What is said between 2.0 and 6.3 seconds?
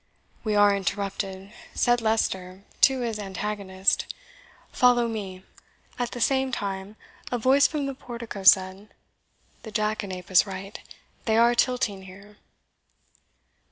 Leicester to his antagonist; "follow me." At the